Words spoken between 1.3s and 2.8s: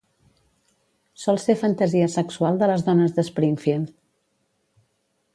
ser fantasia sexual de